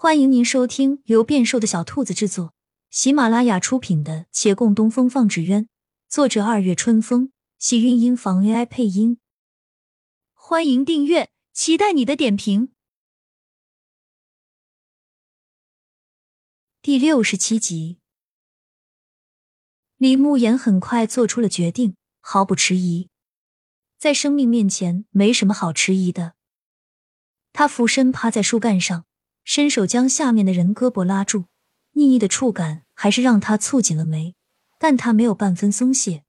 [0.00, 2.54] 欢迎您收听由变瘦的小兔子制作、
[2.88, 5.64] 喜马拉雅出品的《且共东风放纸鸢》，
[6.08, 9.18] 作者二月春风，喜韵音房 AI 配音。
[10.34, 12.72] 欢迎订阅，期待你的点评。
[16.80, 17.98] 第六十七集，
[19.96, 23.10] 李慕言很快做出了决定，毫不迟疑。
[23.98, 26.34] 在生命面前，没什么好迟疑的。
[27.52, 29.06] 他俯身趴在树干上。
[29.48, 31.46] 伸手将下面的人胳膊拉住，
[31.92, 34.34] 腻腻的触感还是让他蹙紧了眉，
[34.78, 36.22] 但他没有半分松懈，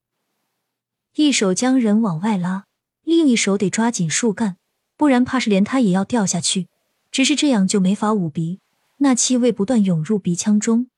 [1.16, 2.64] 一手将人往外拉，
[3.04, 4.56] 另一手得抓紧树干，
[4.96, 6.70] 不然怕是连他也要掉下去。
[7.12, 8.62] 只是这样就没法捂鼻，
[9.00, 10.90] 那气味不断涌入鼻腔中。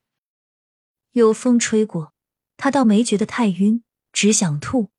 [1.10, 2.12] 有风吹过，
[2.56, 3.82] 他倒没觉得太晕，
[4.12, 4.90] 只想吐。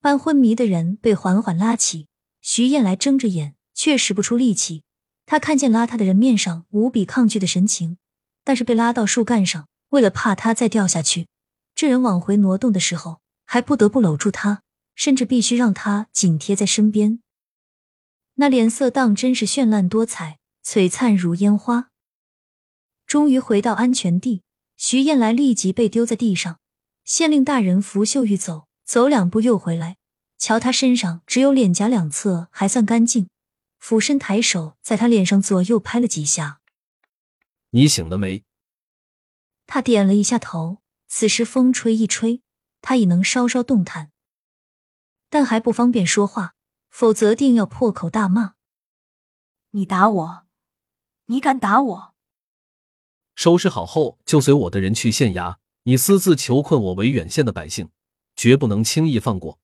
[0.00, 2.08] 半昏迷的人被缓缓拉起，
[2.40, 4.84] 徐燕来睁着眼，却使不出力气。
[5.26, 7.98] 他看见拉他的人面上无比抗拒的神情，
[8.44, 11.26] 但是被拉到树干上，为了怕他再掉下去，
[11.74, 14.62] 这人往回挪动的时候还不得不搂住他，
[14.94, 17.20] 甚至必须让他紧贴在身边。
[18.36, 21.90] 那脸色当真是绚烂多彩，璀璨如烟花。
[23.06, 24.42] 终于回到安全地，
[24.76, 26.58] 徐燕来立即被丢在地上。
[27.04, 29.96] 县令大人拂袖欲走，走两步又回来，
[30.38, 33.28] 瞧他身上只有脸颊两侧还算干净。
[33.88, 36.60] 俯身抬手，在他脸上左右拍了几下。
[37.70, 38.42] 你醒了没？
[39.68, 40.78] 他点了一下头。
[41.06, 42.42] 此时风吹一吹，
[42.80, 44.10] 他已能稍稍动弹，
[45.30, 46.56] 但还不方便说话，
[46.88, 48.54] 否则定要破口大骂。
[49.70, 50.46] 你打我！
[51.26, 52.14] 你敢打我！
[53.36, 55.58] 收拾好后，就随我的人去县衙。
[55.84, 57.90] 你私自囚困我为远县的百姓，
[58.34, 59.60] 绝不能轻易放过。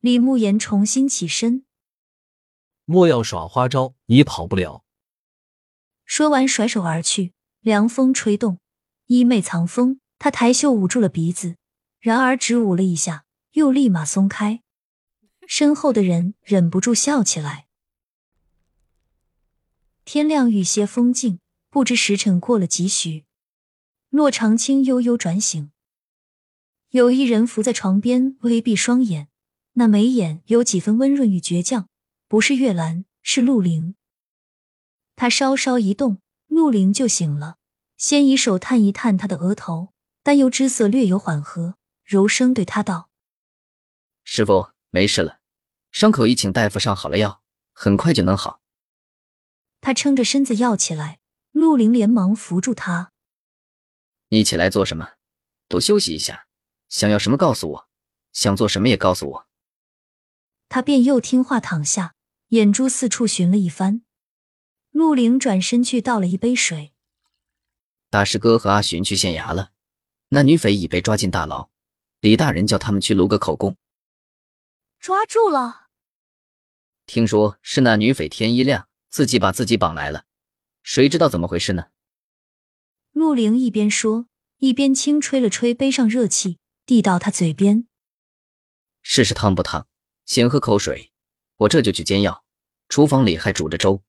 [0.00, 1.65] 李慕言重新起身。
[2.86, 4.84] 莫要耍花招，你跑不了。
[6.04, 7.34] 说完，甩手而去。
[7.60, 8.60] 凉风吹动，
[9.06, 11.56] 衣袂藏风，他抬袖捂住了鼻子，
[11.98, 14.62] 然而只捂了一下，又立马松开。
[15.48, 17.66] 身后的人忍不住笑起来。
[20.04, 23.24] 天亮愈些风静，不知时辰过了几许，
[24.10, 25.72] 骆长青悠悠转醒，
[26.90, 29.26] 有一人伏在床边，微闭双眼，
[29.72, 31.88] 那眉眼有几分温润与倔强。
[32.28, 33.94] 不是月兰，是陆凌。
[35.14, 37.58] 他稍稍一动，陆凌就醒了，
[37.96, 39.92] 先以手探一探他的额头，
[40.24, 43.10] 担忧之色略有缓和，柔声对他道
[44.24, 45.38] ：“师傅，没事了，
[45.92, 47.42] 伤口已请大夫上好了药，
[47.72, 48.60] 很快就能好。”
[49.80, 51.20] 他撑着身子要起来，
[51.52, 53.12] 陆凌连忙扶住他
[54.30, 55.12] ：“你起来做什么？
[55.68, 56.48] 多休息一下。
[56.88, 57.88] 想要什么告诉我，
[58.32, 59.46] 想做什么也告诉我。”
[60.68, 62.15] 他便又听话躺下。
[62.50, 64.02] 眼珠四处寻了一番，
[64.92, 66.92] 陆凌转身去倒了一杯水。
[68.08, 69.72] 大师哥和阿寻去县衙了，
[70.28, 71.70] 那女匪已被抓进大牢。
[72.20, 73.76] 李大人叫他们去录个口供。
[75.00, 75.88] 抓住了？
[77.04, 80.24] 听说是那女匪天一亮自己把自己绑来了，
[80.84, 81.86] 谁知道怎么回事呢？
[83.10, 84.28] 陆凌一边说，
[84.58, 87.88] 一边轻吹了吹杯上热气，递到他嘴边。
[89.02, 89.88] 试试烫不烫？
[90.24, 91.12] 先喝口水。
[91.56, 92.44] 我这就去煎药，
[92.88, 94.02] 厨房里还煮着粥。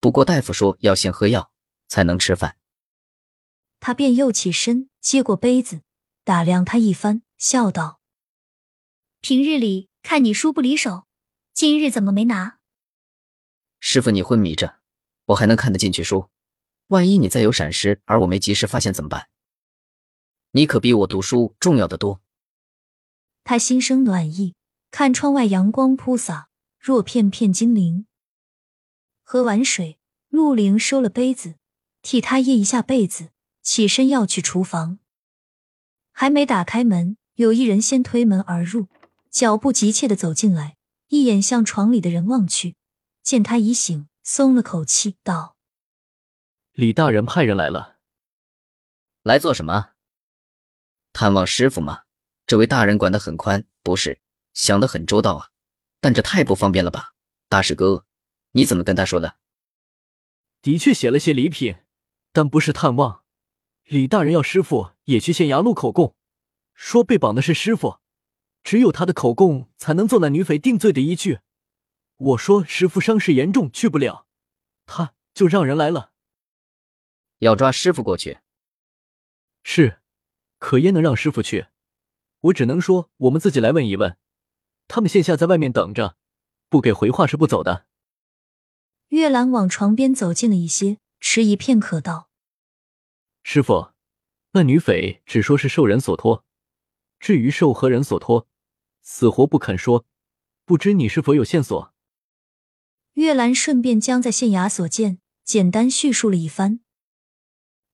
[0.00, 1.50] 不过大夫说要先喝药
[1.88, 2.56] 才能吃饭。
[3.80, 5.80] 他便又起身接过杯子，
[6.24, 8.00] 打量他一番，笑道
[9.22, 11.06] ：“平日里看你书不离手，
[11.54, 12.58] 今日怎么没拿？”
[13.80, 14.80] 师傅，你昏迷着，
[15.26, 16.28] 我还能看得进去书。
[16.88, 19.28] 万一你再有闪失，而我没及时发现怎么办？
[20.50, 22.20] 你可比我读书重要的多。
[23.42, 24.54] 他心生暖意，
[24.90, 26.49] 看窗外阳光铺洒。
[26.80, 28.06] 若片片精灵。
[29.22, 29.98] 喝完水，
[30.30, 31.56] 陆凌收了杯子，
[32.00, 34.98] 替他掖一下被子，起身要去厨房。
[36.10, 38.88] 还没打开门，有一人先推门而入，
[39.30, 42.76] 脚步急切的走进来，一眼向床里的人望去，
[43.22, 45.58] 见他已醒，松了口气，道
[46.72, 47.98] ：“李大人派人来了，
[49.22, 49.90] 来做什么？
[51.12, 52.04] 探望师傅吗？
[52.46, 54.22] 这位大人管得很宽，不是
[54.54, 55.50] 想得很周到啊。”
[56.00, 57.14] 但这太不方便了吧，
[57.48, 58.06] 大师哥，
[58.52, 59.36] 你怎么跟他说的？
[60.62, 61.76] 的确写了些礼品，
[62.32, 63.24] 但不是探望。
[63.84, 66.14] 李大人要师傅也去县衙录口供，
[66.74, 67.98] 说被绑的是师傅，
[68.62, 71.40] 只有他的口供才能做那女匪定罪的依据。
[72.16, 74.26] 我说师傅伤势严重，去不了，
[74.86, 76.12] 他就让人来了，
[77.38, 78.38] 要抓师傅过去。
[79.62, 80.00] 是，
[80.58, 81.66] 可焉能让师傅去？
[82.40, 84.16] 我只能说我们自己来问一问。
[84.90, 86.16] 他们现下在外面等着，
[86.68, 87.86] 不给回话是不走的。
[89.10, 92.28] 月兰往床边走近了一些，迟疑片刻道
[93.44, 93.92] ：“师傅，
[94.50, 96.44] 那女匪只说是受人所托，
[97.20, 98.48] 至于受何人所托，
[99.00, 100.04] 死活不肯说。
[100.64, 101.94] 不知你是否有线索？”
[103.14, 106.80] 月兰顺便将在县衙所见简单叙述了一番。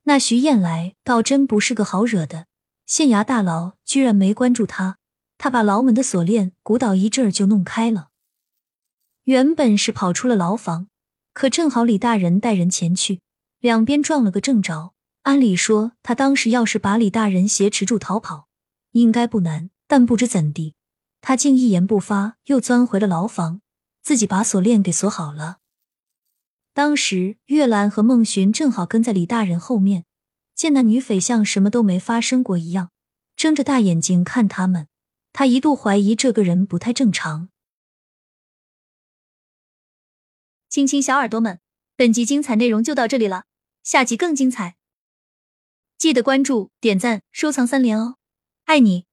[0.05, 2.47] 那徐燕来倒真不是个好惹的，
[2.87, 4.99] 县衙大牢居然没关注他，
[5.39, 8.11] 他把牢门的锁链鼓捣一阵儿就弄开了。
[9.25, 10.89] 原本是跑出了牢房，
[11.33, 13.21] 可正好李大人带人前去，
[13.61, 14.95] 两边撞了个正着。
[15.23, 18.49] 按理说，他当时要是把李大人挟持住逃跑，
[18.93, 19.71] 应该不难。
[19.89, 20.75] 但不知怎地，
[21.21, 23.61] 他竟一言不发，又钻回了牢房，
[24.03, 25.59] 自己把锁链给锁好了。
[26.75, 30.05] 当时，月兰和孟寻正好跟在李大人后面，
[30.57, 32.91] 见那女匪像什么都没发生过一样，
[33.37, 34.89] 睁着大眼睛看他们。
[35.39, 37.51] 他一度怀疑这个人不太正常。
[40.71, 41.61] 亲亲小耳朵们，
[41.95, 43.45] 本集精彩内容就到这里了，
[43.83, 44.79] 下集更精彩，
[45.99, 48.17] 记得关注、点赞、收藏三连哦，
[48.65, 49.05] 爱你！